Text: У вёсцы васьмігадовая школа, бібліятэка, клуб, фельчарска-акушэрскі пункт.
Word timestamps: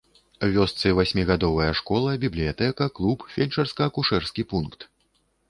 У 0.45 0.47
вёсцы 0.53 0.87
васьмігадовая 0.99 1.67
школа, 1.81 2.15
бібліятэка, 2.23 2.89
клуб, 3.01 3.27
фельчарска-акушэрскі 3.35 4.49
пункт. 4.57 4.89